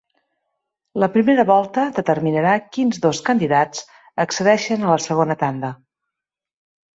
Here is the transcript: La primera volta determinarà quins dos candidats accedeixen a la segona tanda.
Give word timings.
La 1.01 1.09
primera 1.17 1.43
volta 1.49 1.83
determinarà 1.97 2.53
quins 2.77 3.03
dos 3.03 3.19
candidats 3.27 3.85
accedeixen 4.25 4.89
a 4.89 4.91
la 4.93 4.97
segona 5.07 5.39
tanda. 5.45 5.73